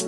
[0.00, 0.06] Sí,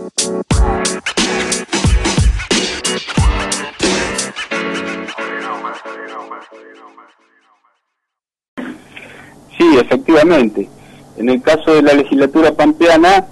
[9.79, 10.71] efectivamente.
[11.19, 13.27] En el caso de la legislatura pampeana,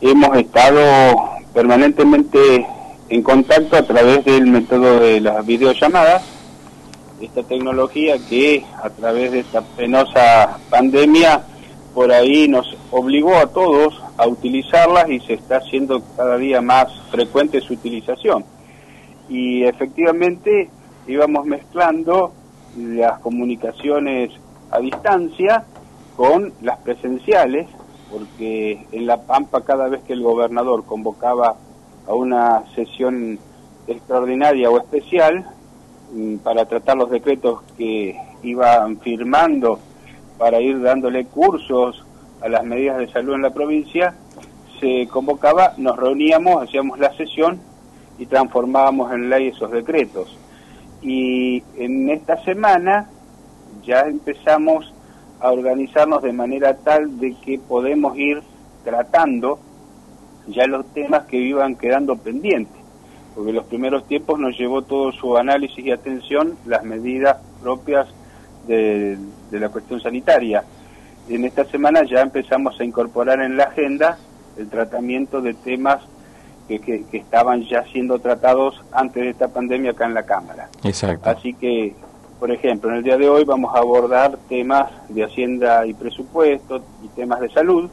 [0.00, 0.80] hemos estado
[1.52, 2.66] permanentemente
[3.10, 6.22] en contacto a través del método de las videollamadas,
[7.20, 11.42] esta tecnología que a través de esta penosa pandemia
[11.94, 16.92] por ahí nos obligó a todos a utilizarlas y se está haciendo cada día más
[17.10, 18.44] frecuente su utilización.
[19.30, 20.68] Y efectivamente
[21.06, 22.32] íbamos mezclando
[22.76, 24.30] las comunicaciones
[24.70, 25.64] a distancia
[26.16, 27.66] con las presenciales,
[28.12, 31.56] porque en La Pampa cada vez que el gobernador convocaba
[32.06, 33.38] a una sesión
[33.86, 35.46] extraordinaria o especial
[36.12, 39.78] mm, para tratar los decretos que iban firmando
[40.36, 42.04] para ir dándole cursos
[42.40, 44.14] a las medidas de salud en la provincia,
[44.80, 47.60] se convocaba, nos reuníamos, hacíamos la sesión
[48.18, 50.36] y transformábamos en ley esos decretos.
[51.02, 53.08] Y en esta semana
[53.84, 54.92] ya empezamos
[55.40, 58.42] a organizarnos de manera tal de que podemos ir
[58.84, 59.58] tratando
[60.48, 62.80] ya los temas que iban quedando pendientes,
[63.34, 68.08] porque los primeros tiempos nos llevó todo su análisis y atención las medidas propias
[68.66, 69.18] de,
[69.50, 70.64] la cuestión sanitaria.
[71.28, 74.18] En esta semana ya empezamos a incorporar en la agenda
[74.56, 76.02] el tratamiento de temas
[76.66, 80.68] que, que, que, estaban ya siendo tratados antes de esta pandemia acá en la Cámara.
[80.84, 81.30] Exacto.
[81.30, 81.94] Así que
[82.40, 86.82] por ejemplo, en el día de hoy vamos a abordar temas de Hacienda y Presupuesto
[87.04, 87.90] y temas de salud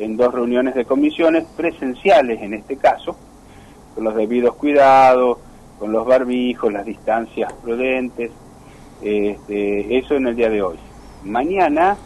[0.00, 3.16] en dos reuniones de comisiones presenciales en este caso,
[3.94, 5.38] con los debidos cuidados,
[5.78, 8.32] con los barbijos, las distancias prudentes,
[9.00, 10.78] este, eso en el día de hoy.
[11.22, 11.96] Mañana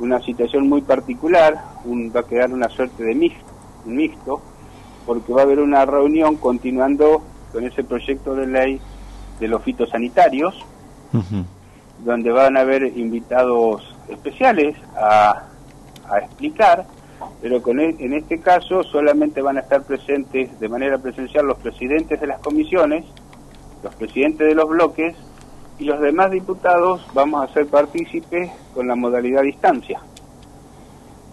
[0.00, 3.44] una situación muy particular, va a quedar una suerte de mixto,
[3.84, 4.40] mixto,
[5.06, 8.80] porque va a haber una reunión continuando con ese proyecto de ley
[9.38, 10.54] de los fitosanitarios,
[12.04, 15.46] donde van a haber invitados especiales a,
[16.22, 16.86] explicar,
[17.40, 21.58] pero con e, en este caso solamente van a estar presentes de manera presencial los
[21.58, 23.04] presidentes de las comisiones,
[23.84, 25.14] los presidentes de los bloques
[25.80, 30.00] y los demás diputados vamos a ser partícipes con la modalidad distancia.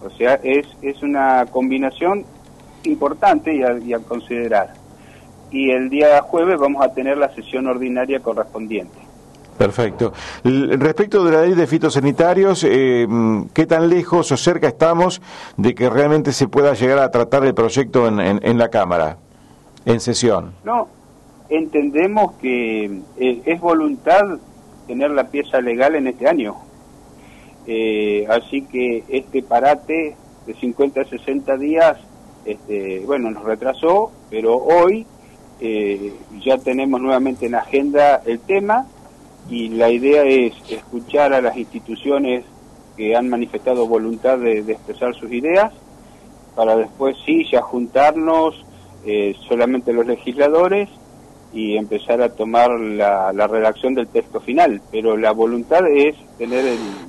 [0.02, 2.24] O sea, es, es una combinación
[2.84, 4.72] importante y a, y a considerar.
[5.50, 8.98] Y el día jueves vamos a tener la sesión ordinaria correspondiente.
[9.58, 10.12] Perfecto.
[10.44, 13.06] Respecto de la ley de fitosanitarios, eh,
[13.52, 15.20] ¿qué tan lejos o cerca estamos
[15.56, 19.18] de que realmente se pueda llegar a tratar el proyecto en, la Cámara,
[19.84, 20.54] en sesión?
[20.64, 20.88] No,
[21.48, 22.84] entendemos que
[23.18, 24.38] eh, es voluntad
[24.86, 26.56] tener la pieza legal en este año.
[27.66, 30.16] Eh, así que este parate
[30.46, 31.98] de 50 a 60 días,
[32.44, 35.06] este, bueno, nos retrasó, pero hoy
[36.40, 38.86] ya tenemos nuevamente en agenda el tema
[39.50, 42.44] y la idea es escuchar a las instituciones
[42.96, 45.72] que han manifestado voluntad de, expresar sus ideas
[46.54, 48.54] para después sí ya juntarnos
[49.06, 50.88] eh, solamente los legisladores
[51.52, 56.64] y empezar a tomar la, redacción del texto final, pero la voluntad es tener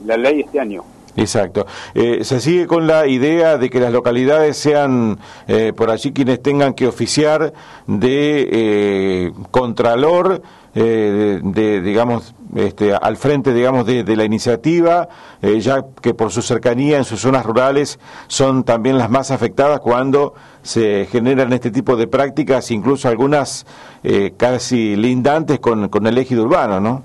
[0.05, 0.83] la ley este año.
[1.15, 1.65] Exacto.
[1.95, 6.41] Eh, se sigue con la idea de que las localidades sean eh, por allí quienes
[6.41, 7.51] tengan que oficiar
[7.87, 10.41] de contralor
[10.75, 15.09] eh, de, digamos, este, al frente, digamos, de, la iniciativa,
[15.41, 19.79] eh, ya que por su cercanía en sus zonas rurales son también las más afectadas
[19.79, 23.65] cuando se generan este tipo de prácticas, incluso algunas
[24.03, 27.01] eh, casi lindantes con, con el ejido urbano, ¿no?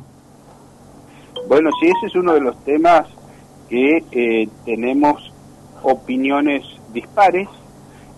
[1.49, 3.07] Bueno, sí, ese es uno de los temas
[3.69, 5.33] que tenemos
[5.83, 7.49] opiniones dispares,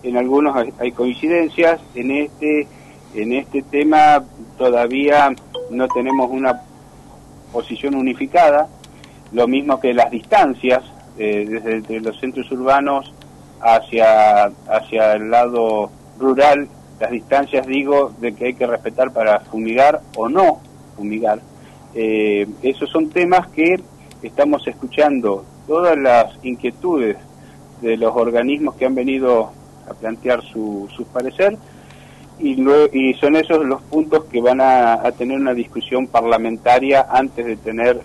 [0.03, 2.67] en algunos hay coincidencias, en este
[3.17, 4.23] en este tema
[4.57, 5.33] todavía
[5.71, 6.61] no tenemos una
[7.51, 8.67] posición unificada,
[9.31, 10.83] lo mismo que las distancias
[11.17, 11.45] eh,
[11.81, 13.11] desde los centros urbanos
[13.59, 15.89] hacia, hacia el lado
[16.19, 16.67] rural,
[16.99, 20.59] las distancias digo de que hay que respetar para fumigar o no
[20.95, 21.39] fumigar.
[21.95, 23.79] Eh, esos son temas que
[24.21, 27.17] estamos escuchando todas las inquietudes
[27.81, 29.51] de los organismos que han venido
[29.89, 31.57] a plantear su, su parecer
[32.39, 32.61] y,
[32.93, 38.01] y son esos los puntos que van a, tener una discusión parlamentaria antes de tener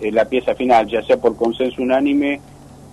[0.00, 2.40] eh, la pieza final, ya sea por consenso unánime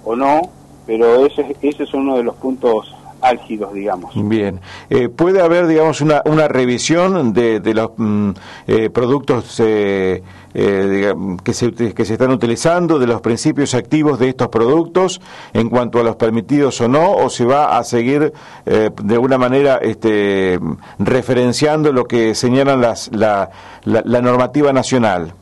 [0.04, 0.42] o no,
[0.86, 4.12] pero ese, ese es uno de los puntos álgidos, digamos.
[4.16, 4.60] Bien.
[4.90, 8.32] Eh, ¿Puede haber, digamos, una, una revisión de, de los mm,
[8.68, 10.24] eh, productos eh,
[10.54, 15.22] que, se, que se están utilizando, de los principios activos de estos productos
[15.54, 18.34] en cuanto a los permitidos o no, o se va a seguir
[18.66, 20.60] de alguna manera este,
[20.98, 23.50] referenciando lo que señalan las, la,
[23.86, 25.34] la normativa nacional?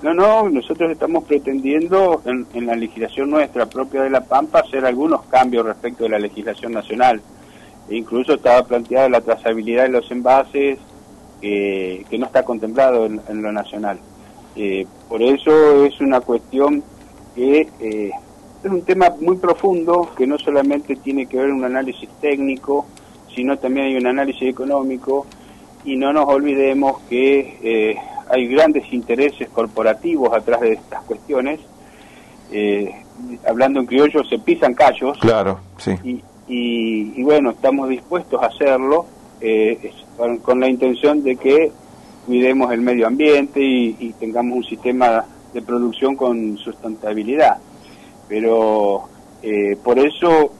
[0.00, 5.24] No, no, nosotros estamos pretendiendo en, la legislación nuestra propia de La Pampa hacer algunos
[5.24, 7.20] cambios respecto de la legislación nacional.
[7.88, 10.78] E incluso estaba planteada la trazabilidad de los envases,
[11.40, 13.98] que no está contemplado en, lo nacional.
[14.56, 16.82] Eh, por eso es una cuestión
[17.34, 18.10] que eh,
[18.64, 22.86] es un tema muy profundo, que no solamente tiene que ver un análisis técnico,
[23.34, 25.26] sino también hay un análisis económico,
[25.84, 27.96] y no nos olvidemos que eh,
[28.28, 31.60] hay grandes intereses corporativos atrás de estas cuestiones.
[32.50, 32.92] Eh,
[33.48, 35.18] hablando en criollo, se pisan callos.
[35.18, 35.92] Claro, sí.
[36.02, 39.06] Y, y, bueno, estamos dispuestos a hacerlo
[39.40, 39.92] eh,
[40.42, 41.70] con, la intención de que
[42.26, 47.58] cuidemos el medio ambiente y, tengamos un sistema de producción con sustentabilidad.
[48.28, 49.08] Pero
[49.42, 50.52] eh, por eso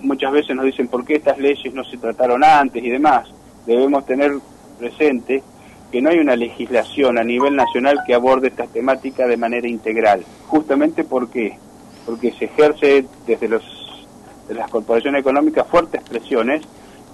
[0.00, 3.28] muchas veces nos dicen por qué estas leyes no se trataron antes y demás.
[3.66, 4.32] Debemos tener
[4.78, 5.42] presente
[5.90, 10.24] que no hay una legislación a nivel nacional que aborde estas temáticas de manera integral.
[10.48, 11.58] Justamente porque
[12.04, 13.62] porque se ejerce desde los
[14.48, 16.62] de las corporaciones económicas fuertes presiones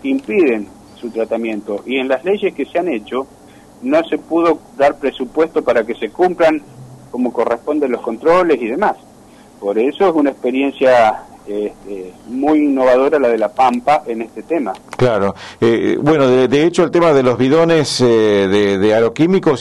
[0.02, 0.68] que impiden
[1.02, 3.26] su tratamiento y en las leyes que se han hecho
[3.82, 6.62] no se pudo dar presupuesto para que se cumplan
[7.10, 8.96] como corresponden los controles y demás.
[9.60, 14.72] Por eso es una experiencia este, muy innovadora la de la Pampa en este tema.
[14.96, 15.34] Claro.
[15.60, 18.04] Eh, bueno, de, hecho el tema de los bidones eh,
[18.48, 18.92] de, de,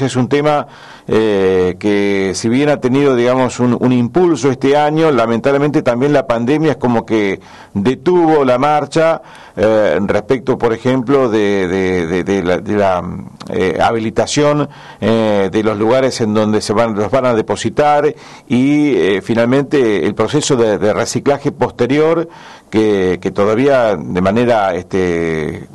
[0.01, 0.67] es un tema
[1.07, 6.71] eh, que si bien ha tenido, digamos, un, impulso este año, lamentablemente también la pandemia
[6.71, 7.39] es como que
[7.73, 9.21] detuvo la marcha
[9.55, 13.03] eh, respecto, por ejemplo, de, la,
[13.49, 18.13] eh, habilitación de los lugares en donde se van, los van a depositar
[18.47, 22.27] y finalmente el proceso de, reciclaje posterior
[22.69, 25.67] que, que, todavía de manera este,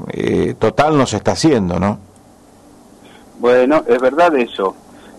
[0.59, 1.99] total no se está haciendo, ¿no?
[3.41, 4.75] Bueno, es verdad eso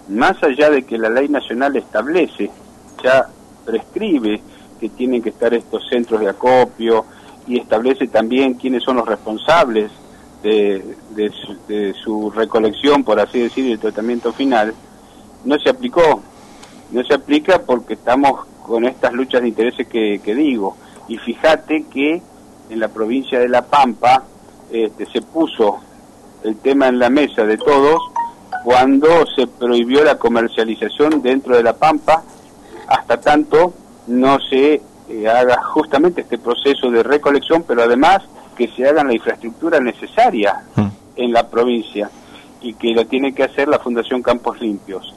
[0.09, 2.49] más allá de que la ley nacional establece,
[3.03, 3.27] ya
[3.65, 4.41] prescribe
[4.79, 7.05] que tienen que estar estos centros de acopio
[7.47, 9.91] y establece también quiénes son los responsables
[10.47, 14.73] de, su, recolección, por así decir, el tratamiento final,
[15.45, 16.21] no se aplicó.
[16.91, 20.77] No se aplica porque estamos con estas luchas de intereses que, digo.
[21.07, 22.21] Y fíjate que
[22.69, 24.23] en la provincia de La Pampa
[24.71, 25.79] este, se puso
[26.43, 27.99] el tema en la mesa de todos
[28.63, 32.23] cuando se prohibió la comercialización dentro de la Pampa,
[32.87, 33.73] hasta tanto
[34.07, 38.21] no se eh, haga justamente este proceso de recolección, pero además
[38.57, 40.87] que se haga la infraestructura necesaria mm.
[41.15, 42.09] en la provincia
[42.61, 45.13] y que lo tiene que hacer la Fundación Campos Limpios.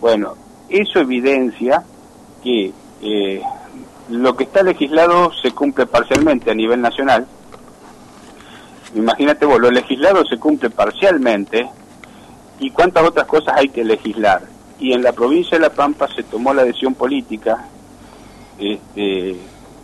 [0.00, 0.34] Bueno,
[0.68, 1.84] eso evidencia
[2.42, 3.42] que eh,
[4.10, 7.26] lo que está legislado se cumple parcialmente a nivel nacional.
[8.94, 11.70] Imagínate vos, lo legislado se cumple parcialmente
[12.58, 14.42] y cuántas otras cosas hay que legislar.
[14.78, 17.64] Y en la provincia de La Pampa se tomó la decisión política,
[18.58, 19.36] este,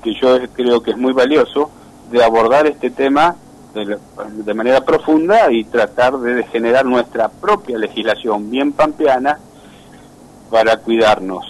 [0.02, 1.70] que yo creo que es muy valioso,
[2.10, 3.36] de abordar este tema
[3.74, 9.38] de, manera profunda y tratar de generar nuestra propia legislación bien pampeana
[10.50, 11.44] para cuidarnos.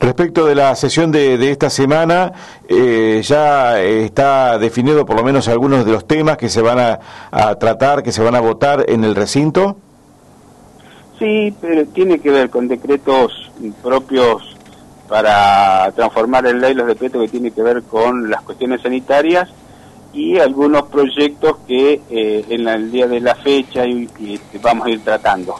[0.00, 2.32] Respecto de la sesión de, esta semana,
[2.68, 7.54] eh, ya está definido por lo menos algunos de los temas que se van a,
[7.56, 9.76] tratar, que se van a votar en el recinto.
[11.18, 14.49] Sí, pero tiene que ver con decretos propios
[15.10, 19.50] para transformar en ley los decretos que tienen que ver con las cuestiones sanitarias
[20.12, 24.08] y algunos proyectos que eh, en el día de la fecha y,
[24.62, 25.56] vamos a ir tratando.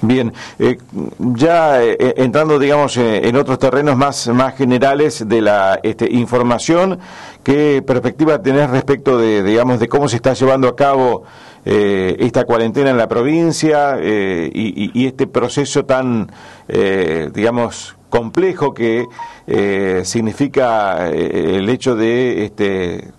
[0.00, 0.78] Bien, eh,
[1.18, 7.00] ya eh, eh, entrando, digamos, en otros terrenos más, más generales de la este, información,
[7.42, 11.24] ¿qué perspectiva tenés respecto de, digamos, de cómo se está llevando a cabo
[11.64, 16.32] esta cuarentena en la provincia y, este proceso tan,
[16.66, 19.06] digamos, complejo que
[20.04, 23.12] significa el hecho de este,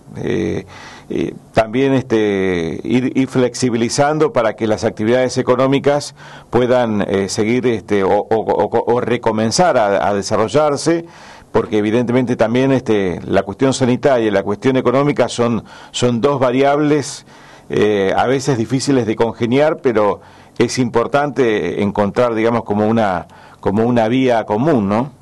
[1.52, 6.14] también este, ir, flexibilizando para que las actividades económicas
[6.50, 11.06] puedan eh, seguir este, o, recomenzar a, desarrollarse
[11.50, 17.26] porque evidentemente también este, la cuestión sanitaria y la cuestión económica son, son dos variables
[17.68, 20.20] eh, a veces difíciles de congeniar, pero
[20.58, 23.26] es importante encontrar, digamos, como una,
[23.60, 25.12] como una vía común, ¿no?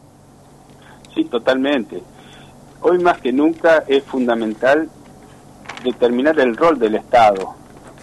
[1.14, 2.02] Sí, totalmente
[2.80, 4.88] hoy más que nunca es fundamental
[5.84, 7.54] determinar el rol del Estado.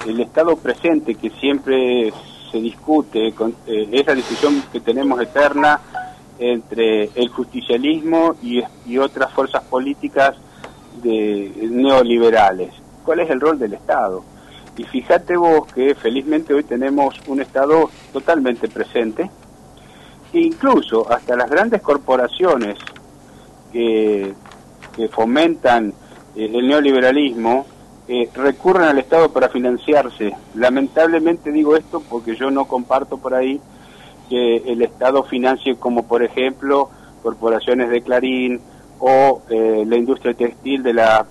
[0.06, 2.13] El Estado presente que siempre
[2.51, 5.80] se discute, con, eh, esa discusión que tenemos eterna
[6.38, 10.36] entre el justicialismo y, y otras fuerzas políticas
[11.01, 12.74] de neoliberales.
[13.04, 14.24] ¿Cuál es el rol del Estado?
[14.77, 19.30] Y fíjate vos que felizmente hoy tenemos un Estado totalmente presente,
[20.34, 22.77] e incluso hasta las grandes corporaciones
[23.72, 24.34] que,
[25.12, 25.94] fomentan
[26.36, 27.65] eh, el neoliberalismo
[28.08, 30.34] eh, recurren al Estado para financiarse.
[30.53, 33.60] Lamentablemente digo esto porque yo no comparto por ahí
[34.29, 36.89] que el Estado financie como por ejemplo
[37.24, 38.62] corporaciones de Clarín
[39.00, 41.25] o eh, la industria textil de la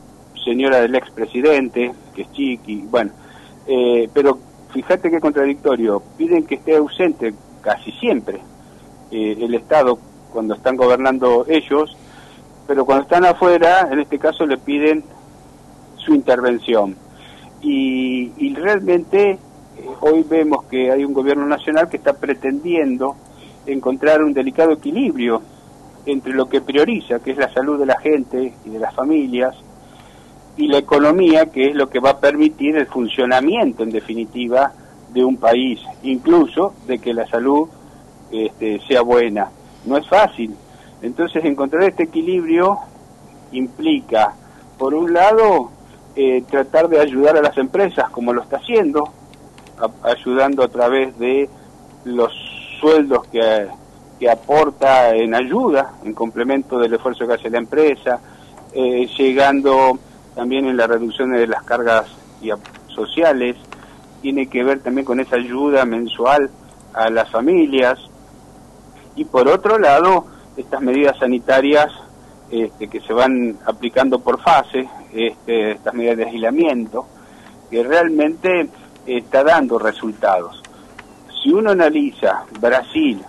[0.45, 3.13] señora del expresidente, que es Chiqui, bueno,
[3.67, 4.39] eh, pero
[4.73, 7.33] fíjate qué contradictorio, piden que esté ausente
[7.63, 8.41] casi siempre
[9.15, 9.97] eh, el Estado
[10.33, 11.97] cuando están gobernando ellos,
[12.67, 15.05] pero cuando están afuera, en este caso le piden
[15.97, 16.97] su intervención.
[17.63, 19.39] Y, y realmente eh,
[20.01, 23.15] hoy vemos que hay un gobierno nacional que está pretendiendo
[23.67, 25.41] encontrar un delicado equilibrio
[26.07, 29.55] entre lo que prioriza, que es la salud de la gente y de las familias,
[30.57, 34.73] y la economía, que es lo que va a permitir el funcionamiento, en definitiva,
[35.13, 37.69] de un país, incluso de que la salud
[38.31, 39.51] este, sea buena.
[39.85, 40.55] No es fácil.
[41.03, 42.79] Entonces, encontrar este equilibrio
[43.53, 44.35] implica,
[44.79, 45.71] por un lado,
[46.17, 49.05] eh, tratar de ayudar a las empresas, como lo está haciendo,
[50.03, 51.49] ayudando a través de
[52.05, 52.33] los
[52.81, 53.69] sueldos que,
[54.19, 58.21] que aporta en ayuda, en complemento del esfuerzo que hace la empresa,
[58.73, 59.99] eh, llegando
[60.35, 62.07] también en la reducción de las cargas
[62.89, 63.57] sociales,
[64.21, 66.51] tiene que ver también con esa ayuda mensual
[66.93, 67.99] a las familias
[69.17, 71.89] y por otro lado estas medidas sanitarias
[72.51, 77.07] este, que se van aplicando por fase, este, estas medidas de aislamiento,
[77.71, 78.69] que realmente
[79.07, 80.63] está dando resultados.
[81.43, 83.23] Si uno analiza Brasil,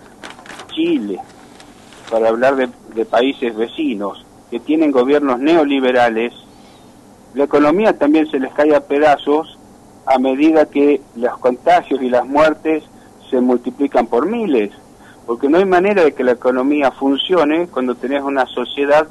[0.68, 1.18] Chile,
[2.10, 6.32] para hablar de países vecinos, que tienen gobiernos neoliberales,
[7.34, 9.58] la economía también se les cae a pedazos
[10.06, 12.84] a medida que los contagios y las muertes
[13.28, 14.70] se multiplican por miles,
[15.26, 19.08] porque no hay manera de que la economía funcione cuando tenés una sociedad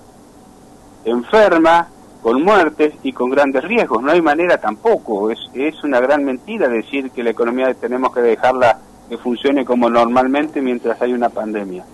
[1.03, 1.89] enferma,
[2.25, 4.01] con muertes y con grandes riesgos.
[4.01, 5.29] No hay manera tampoco.
[5.29, 9.91] Es, es una gran mentira decir que la economía tenemos que dejarla que funcione como
[9.91, 11.85] normalmente mientras hay una pandemia.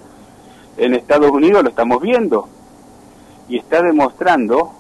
[0.77, 2.47] En Estados Unidos lo estamos viendo
[3.49, 4.71] y está demostrando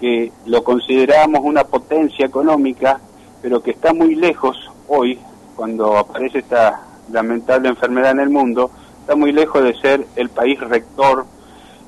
[0.00, 2.98] que lo consideramos una potencia económica,
[3.42, 4.56] pero que está muy lejos
[4.88, 5.18] hoy,
[5.54, 6.80] cuando aparece esta
[7.12, 8.70] lamentable enfermedad en el mundo,
[9.04, 11.26] está muy lejos de ser el país rector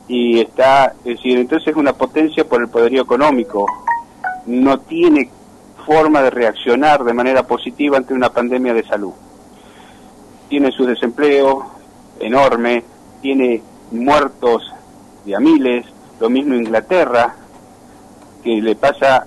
[0.07, 3.65] y está, es decir, entonces es una potencia por el poderío económico,
[4.45, 5.31] no tiene
[5.87, 9.15] forma de reaccionar de manera positiva ante una pandemia de salud.
[10.51, 11.71] Tiene su desempleo
[12.21, 12.85] enorme,
[13.23, 14.71] tiene muertos
[15.25, 15.87] de a miles,
[16.21, 17.35] lo mismo Inglaterra,
[18.45, 19.27] que le pasa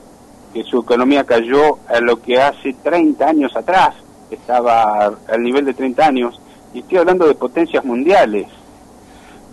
[0.53, 3.96] que su economía cayó a lo que hace 30 años atrás,
[4.29, 6.38] estaba al nivel de 30 años,
[6.73, 8.47] y estoy hablando de potencias mundiales.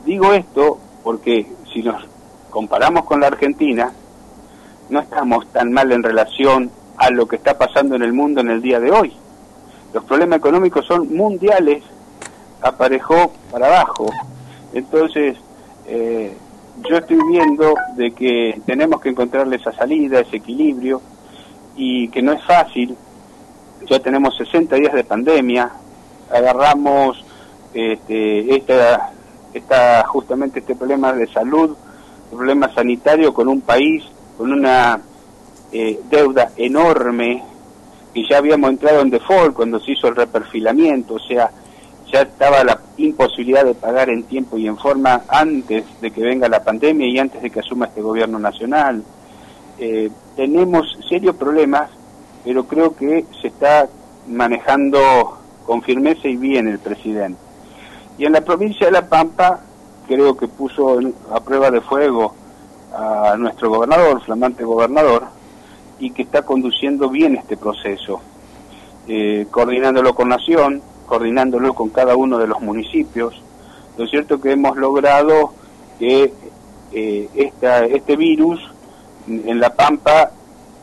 [0.04, 2.04] Digo esto porque si nos
[2.50, 3.92] comparamos con la Argentina,
[4.88, 8.50] no estamos tan mal en relación a lo que está pasando en el mundo en
[8.50, 9.12] el día de hoy.
[9.92, 11.82] Los problemas económicos son mundiales,
[12.62, 14.11] aparejó para abajo.
[14.73, 15.37] Entonces,
[15.87, 16.37] eh,
[16.88, 21.00] yo estoy viendo de que tenemos que encontrarle esa salida, ese equilibrio,
[21.76, 22.96] y que no es fácil.
[23.88, 25.70] Ya tenemos 60 días de pandemia,
[26.30, 27.25] agarramos
[27.75, 28.56] este,
[29.52, 31.76] esta, justamente este problema de salud,
[32.30, 34.04] problema sanitario con un país
[34.37, 35.00] con una
[35.73, 37.42] eh, deuda enorme,
[38.12, 41.50] que ya habíamos entrado en default cuando se hizo el reperfilamiento, o sea,
[42.12, 46.49] ya estaba la imposibilidad de pagar en tiempo y en forma antes de que venga
[46.49, 49.02] la pandemia y antes de que asuma este gobierno nacional.
[49.78, 51.90] Eh, tenemos serios problemas,
[52.45, 53.88] pero creo que se está
[54.28, 55.36] manejando
[55.66, 57.40] con firmeza y bien el presidente.
[58.18, 59.61] Y en la provincia de La Pampa,
[60.06, 60.99] creo que puso
[61.32, 62.35] a prueba de fuego
[62.94, 65.25] a nuestro gobernador, flamante gobernador,
[65.99, 68.20] y que está conduciendo bien este proceso,
[69.08, 73.35] eh, coordinándolo con Nación, coordinándolo con cada uno de los municipios.
[73.99, 75.52] Lo cierto que hemos logrado
[75.99, 76.32] que
[76.92, 78.61] eh, este virus
[79.26, 80.30] en La Pampa,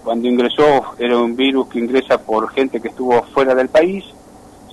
[0.03, 4.03] cuando ingresó, era un virus que ingresa por gente que estuvo fuera del país,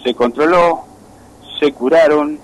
[0.03, 0.85] se controló,
[1.59, 2.39] se curaron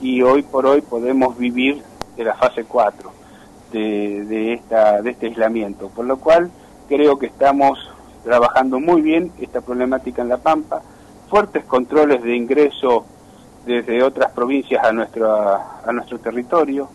[0.00, 1.82] y hoy por hoy podemos vivir
[2.16, 3.12] de la fase 4.
[3.72, 6.50] de, de, esta, de este aislamiento, por lo cual
[6.88, 7.78] creo que estamos
[8.24, 10.82] trabajando muy bien esta problemática en La Pampa,
[11.28, 13.04] fuertes controles de ingreso
[13.64, 16.88] desde otras provincias a nuestro, a, nuestro territorio.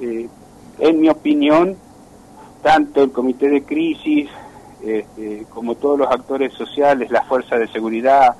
[0.00, 0.26] Eh,
[0.78, 1.76] en mi opinión,
[2.62, 4.30] tanto el Comité de Crisis
[4.82, 8.34] este, como todos los actores sociales, la Fuerza de Seguridad,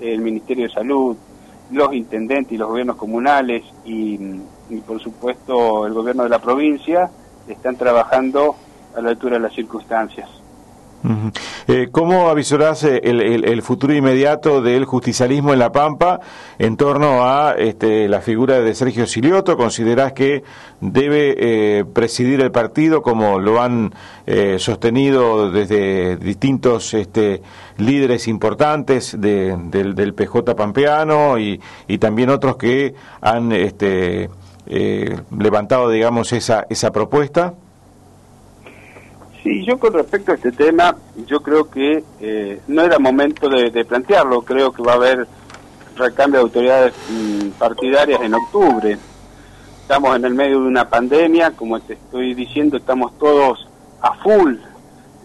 [0.00, 1.16] el Ministerio de Salud,
[1.70, 4.18] los intendentes y los gobiernos comunales y,
[4.70, 7.10] y por supuesto el gobierno de la provincia
[7.48, 8.56] están trabajando
[8.96, 10.28] a la altura de las circunstancias.
[11.68, 16.20] Eh, ¿Cómo avisorás eh, el, futuro inmediato del justicialismo en La Pampa
[16.58, 19.56] en torno a este, la figura de Sergio Silioto?
[19.56, 20.42] ¿Considerás que
[20.80, 23.92] debe eh, presidir el partido como lo han
[24.58, 27.42] sostenido desde distintos este,
[27.78, 34.28] líderes importantes del, del, PJ pampeano y, y, también otros que han este,
[34.66, 37.54] levantado, digamos, esa, esa propuesta?
[39.46, 43.84] Sí, yo con respecto a este tema, yo creo que eh, no era momento de,
[43.84, 45.28] plantearlo, creo que va a haber
[45.94, 48.98] recambio de autoridades mm, partidarias en octubre.
[49.82, 53.68] Estamos en el medio de una pandemia, como te estoy diciendo, estamos todos
[54.00, 54.56] a full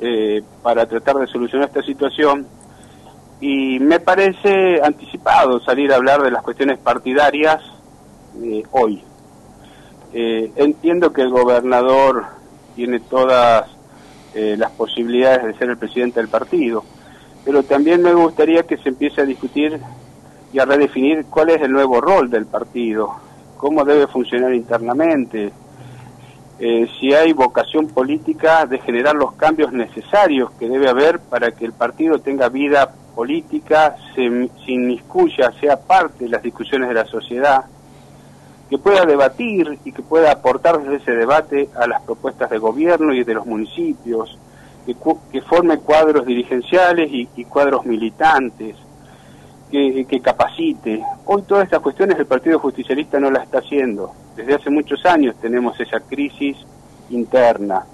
[0.01, 2.45] eh, para tratar de solucionar esta situación
[3.39, 7.59] y me parece anticipado salir a hablar de las cuestiones partidarias
[8.39, 9.03] eh, hoy.
[10.13, 12.25] entiendo que el gobernador
[12.75, 13.80] tiene todas
[14.33, 16.83] eh, las posibilidades de ser el presidente del partido.
[17.43, 19.79] Pero también me gustaría que se empiece a discutir
[20.53, 23.09] y a redefinir cuál es el nuevo rol del partido,
[23.57, 25.51] cómo debe funcionar internamente,
[26.63, 31.65] eh, si hay vocación política de generar los cambios necesarios que debe haber para que
[31.65, 37.05] el partido tenga vida política, se, se inmiscuya, sea parte de las discusiones de la
[37.05, 37.65] sociedad
[38.71, 43.13] que pueda debatir y que pueda aportar desde ese debate a las propuestas de gobierno
[43.13, 44.39] y de los municipios,
[44.85, 48.77] que, forme cuadros dirigenciales y, cuadros militantes,
[49.69, 51.03] que, que, capacite.
[51.25, 54.13] Hoy todas estas cuestiones el Partido Justicialista no las está haciendo.
[54.37, 56.55] Desde hace muchos años tenemos esa crisis
[57.09, 57.85] interna.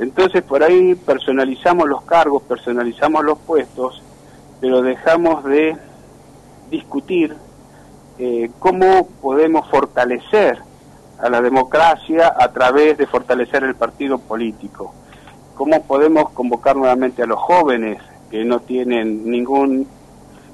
[0.00, 4.02] Entonces por ahí personalizamos los cargos, personalizamos los puestos,
[4.60, 5.76] pero dejamos de
[6.72, 7.36] discutir
[8.18, 10.58] eh, cómo podemos fortalecer
[11.18, 14.92] a la democracia a través de fortalecer el partido político,
[15.54, 17.98] cómo podemos convocar nuevamente a los jóvenes
[18.30, 19.86] que no tienen ningún,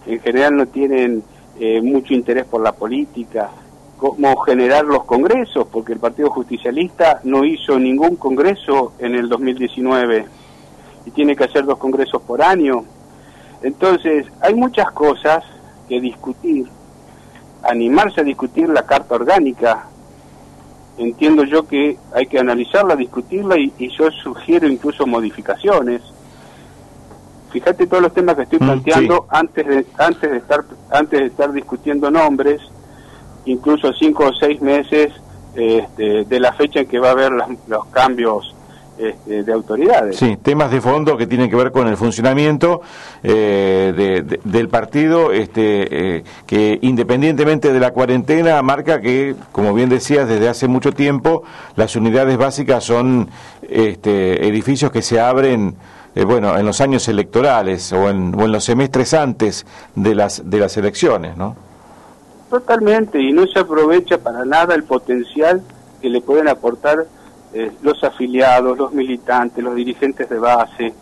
[0.07, 1.23] en general no tienen
[1.59, 3.51] eh, mucho interés por la política,
[3.97, 10.27] cómo generar los congresos, porque el Partido Justicialista no hizo ningún congreso en el 2019
[11.07, 12.85] y tiene que hacer dos congresos por año.
[13.62, 15.42] Entonces, hay muchas cosas
[15.88, 16.68] que discutir
[17.62, 19.87] animarse a discutir la carta orgánica.
[20.97, 26.03] Entiendo yo que hay que analizarla, discutirla y, yo sugiero incluso modificaciones.
[27.51, 31.27] Fíjate todos los temas que estoy mm, planteando antes de antes de estar antes de
[31.27, 32.61] estar discutiendo nombres,
[33.47, 35.12] incluso cinco o seis meses
[35.55, 37.33] este, de la fecha en que va a haber
[37.68, 38.55] los cambios
[38.99, 40.17] este, de autoridades.
[40.17, 42.81] Sí, temas de fondo que tienen que ver con el funcionamiento
[43.23, 50.29] eh, del partido, este, eh, que independientemente de la cuarentena marca que, como bien decías,
[50.29, 51.45] desde hace mucho tiempo
[51.77, 53.29] las unidades básicas son
[53.63, 55.77] este, edificios que se abren
[56.17, 60.51] eh, bueno, en los años electorales o en, o en los semestres antes de las,
[60.51, 61.55] de las elecciones, ¿no?
[62.51, 65.63] Totalmente, y no se aprovecha para nada el potencial
[66.01, 67.07] que le pueden aportar
[67.53, 70.93] eh, los afiliados, los militantes, los dirigentes de base.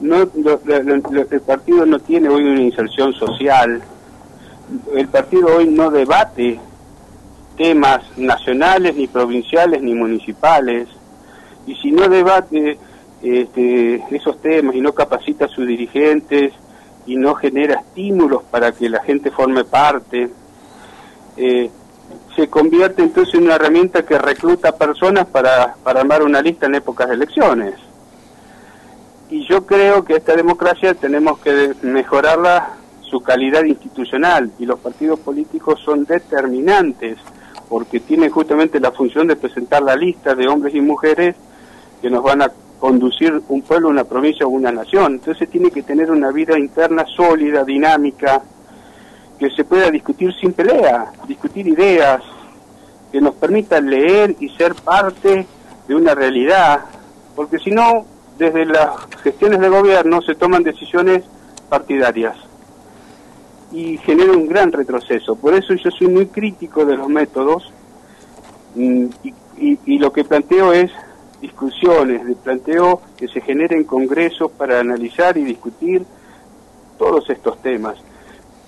[0.00, 3.82] No, el partido no tiene hoy una inserción social.
[4.94, 6.58] El partido hoy no debate
[7.56, 10.88] temas nacionales, ni provinciales, ni municipales.
[11.66, 12.78] Y si no debate
[13.22, 16.52] este, esos temas y no capacita a sus dirigentes
[17.06, 20.30] y no genera estímulos para que la gente forme parte,
[21.36, 21.70] eh,
[22.36, 26.74] se convierte entonces en una herramienta que recluta personas para, para armar una lista en
[26.74, 27.74] épocas de elecciones.
[29.30, 35.20] Y yo creo que esta democracia tenemos que mejorarla su calidad institucional y los partidos
[35.20, 37.18] políticos son determinantes
[37.68, 41.36] porque tienen justamente la función de presentar la lista de hombres y mujeres
[42.02, 45.14] que nos van a conducir un pueblo, una provincia o una nación.
[45.14, 48.42] Entonces tiene que tener una vida interna sólida, dinámica,
[49.38, 52.22] que se pueda discutir sin pelea, discutir ideas,
[53.12, 55.46] que nos permita leer y ser parte
[55.86, 56.80] de una realidad,
[57.36, 58.06] porque si no,
[58.38, 58.90] desde las
[59.22, 61.24] gestiones de gobierno se toman decisiones
[61.68, 62.36] partidarias
[63.70, 65.36] y genera un gran retroceso.
[65.36, 67.72] Por eso yo soy muy crítico de los métodos
[68.74, 70.90] mm, y y, lo que planteo es
[71.40, 76.04] discusiones, planteo que se generen congresos para analizar y discutir
[76.98, 77.96] todos estos temas.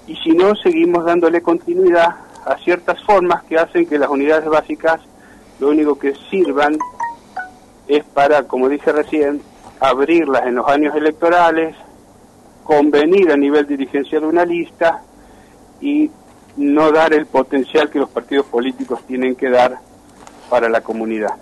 [0.07, 5.01] Y si no, seguimos dándole continuidad a ciertas formas que hacen que las unidades básicas
[5.59, 6.79] lo único que sirvan
[7.89, 9.41] es para, como dije recién,
[9.81, 11.75] abrirlas en los años electorales,
[12.63, 15.03] convenir a nivel dirigencial una lista
[15.81, 16.11] y
[16.57, 19.79] no dar el potencial que los partidos políticos tienen que dar
[20.49, 21.35] para la comunidad.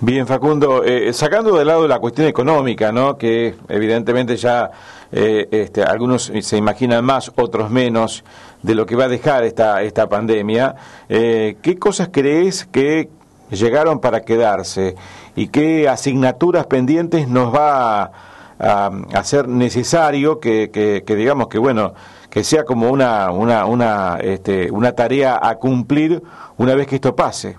[0.00, 3.16] Bien, Facundo, eh, sacando de lado la cuestión económica, ¿no?
[3.16, 4.68] que evidentemente ya
[5.12, 8.24] eh, este, algunos se imaginan más, otros menos,
[8.62, 10.74] de lo que va a dejar esta, esta pandemia,
[11.08, 13.10] eh, ¿qué cosas crees que
[13.50, 14.94] llegaron para quedarse
[15.36, 18.10] y qué asignaturas pendientes nos va
[18.58, 21.94] a, hacer necesario que, que, digamos que, bueno,
[22.30, 26.22] que sea como una, una, una, este, una tarea a cumplir
[26.56, 27.56] una vez que esto pase?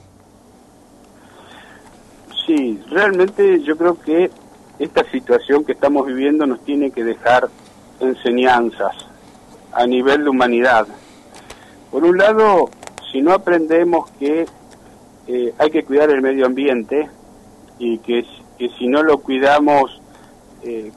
[2.48, 4.32] Sí, realmente yo creo que
[4.84, 7.50] esta situación que estamos viviendo nos tiene que dejar
[8.00, 8.96] enseñanzas
[9.72, 10.88] a nivel de humanidad.
[11.92, 12.70] Por un lado,
[13.12, 14.46] si no aprendemos que
[15.28, 17.10] eh, hay que cuidar el medio ambiente
[17.80, 18.26] y que,
[18.78, 20.02] si no lo cuidamos,
[20.64, 20.92] eh,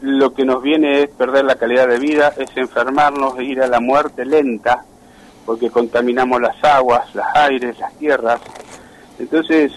[0.00, 3.66] lo que nos viene es perder la calidad de vida, es enfermarnos e ir a
[3.66, 4.84] la muerte lenta,
[5.46, 8.40] porque contaminamos las aguas, los aires, las tierras.
[9.18, 9.72] Entonces,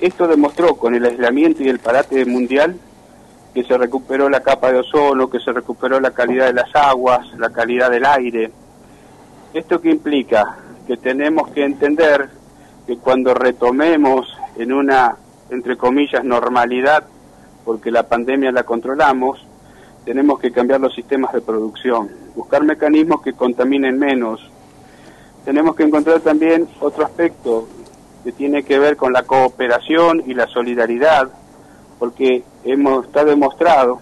[0.00, 2.78] esto demostró con el aislamiento y el parate mundial
[3.52, 7.26] que se recuperó la capa de ozono, que se recuperó la calidad de las aguas,
[7.38, 8.50] la calidad del aire.
[9.52, 10.58] ¿Esto qué implica?
[10.86, 12.28] Que tenemos que entender
[12.86, 15.16] que cuando retomemos en una,
[15.50, 17.04] entre comillas, normalidad,
[17.64, 19.44] porque la pandemia la controlamos,
[20.04, 24.40] tenemos que cambiar los sistemas de producción, buscar mecanismos que contaminen menos.
[25.44, 27.68] Tenemos que encontrar también otro aspecto,
[28.24, 31.28] que tiene que ver con la cooperación y la solidaridad,
[31.98, 34.00] porque hemos está demostrado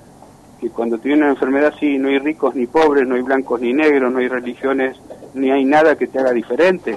[0.61, 3.72] que cuando tiene una enfermedad así no hay ricos ni pobres, no hay blancos ni
[3.72, 4.96] negros, no hay religiones,
[5.35, 6.96] ni hay nada que te haga diferente.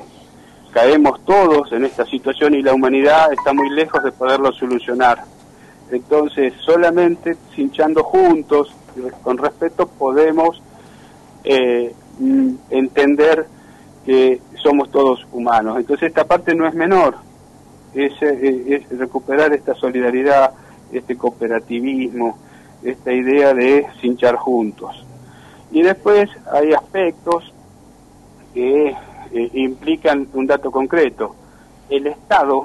[0.72, 5.24] Caemos todos en esta situación y la humanidad está muy lejos de poderlo solucionar.
[5.92, 8.74] Entonces, solamente cinchando juntos,
[9.24, 10.62] con respeto, podemos
[11.44, 13.46] eh, mm, entender
[14.10, 15.78] que somos todos humanos.
[15.78, 17.14] Entonces esta parte no es menor,
[17.94, 18.20] es,
[18.90, 20.52] recuperar esta solidaridad,
[20.92, 22.36] este cooperativismo,
[22.82, 25.06] esta idea de cinchar juntos.
[25.72, 27.54] Y después hay aspectos
[28.52, 31.36] que eh, implican un dato concreto.
[31.88, 32.64] El Estado,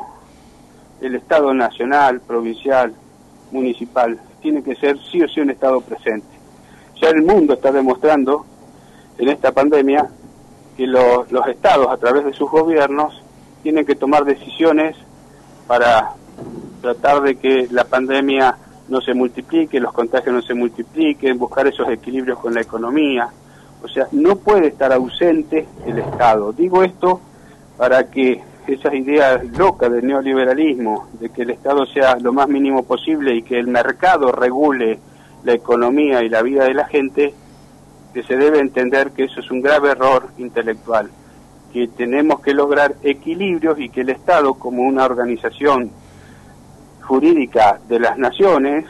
[1.03, 2.95] el Estado nacional, provincial,
[3.53, 6.39] municipal, tiene que ser sí o sí un Estado presente.
[7.03, 8.47] Ya el mundo está demostrando
[9.19, 10.09] en esta pandemia
[10.77, 13.23] que los, los estados, a través de sus gobiernos,
[13.63, 14.97] tienen que tomar decisiones
[15.67, 16.13] para
[16.81, 18.59] tratar de que la pandemia
[18.89, 23.29] no se multiplique, los contagios no se multipliquen, buscar esos equilibrios con la economía.
[23.83, 26.53] O sea, no puede estar ausente el Estado.
[26.53, 27.21] Digo esto
[27.77, 32.83] para que esas ideas locas del neoliberalismo, de que el Estado sea lo más mínimo
[32.85, 34.99] posible y que el mercado regule
[35.45, 37.35] la economía y la vida de la gente,
[38.15, 41.11] que se debe entender que eso es un grave error intelectual,
[41.73, 45.91] que tenemos que lograr equilibrios y que el Estado, como una organización
[47.03, 48.87] jurídica de las naciones,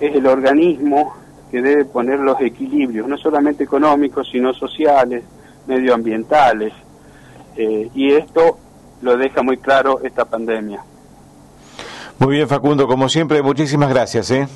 [0.00, 1.14] es el organismo
[1.50, 5.22] que debe poner los equilibrios, no solamente económicos, sino sociales,
[5.66, 6.72] medioambientales.
[7.56, 8.56] Eh, y esto
[9.02, 10.82] lo deja muy claro esta pandemia.
[12.18, 14.30] Muy bien, Facundo, como siempre, muchísimas gracias.
[14.30, 14.48] ¿eh?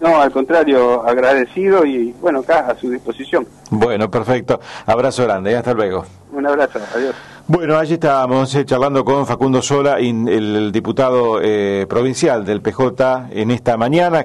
[0.00, 3.46] No, al contrario, agradecido y bueno, acá a su disposición.
[3.70, 4.60] Bueno, perfecto.
[4.86, 5.56] Abrazo grande, ¿eh?
[5.56, 6.04] hasta luego.
[6.32, 7.14] Un abrazo, adiós.
[7.46, 13.50] Bueno, allí estábamos eh, charlando con Facundo Sola, el, diputado eh, provincial del PJ en
[13.50, 14.20] esta mañana.